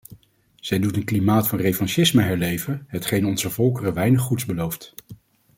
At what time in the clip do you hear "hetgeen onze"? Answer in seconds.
2.87-3.49